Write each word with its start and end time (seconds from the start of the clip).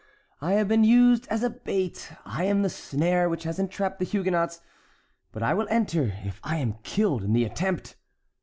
I 0.41 0.53
have 0.53 0.67
been 0.67 0.83
used 0.83 1.27
as 1.27 1.43
a 1.43 1.49
bait. 1.51 2.11
I 2.25 2.45
am 2.45 2.63
the 2.63 2.71
snare 2.71 3.29
which 3.29 3.43
has 3.43 3.59
entrapped 3.59 3.99
the 3.99 4.05
Huguenots; 4.05 4.59
but 5.31 5.43
I 5.43 5.53
will 5.53 5.67
enter, 5.69 6.11
if 6.25 6.39
I 6.43 6.57
am 6.57 6.79
killed 6.81 7.23
in 7.23 7.33
the 7.33 7.45
attempt!" 7.45 7.97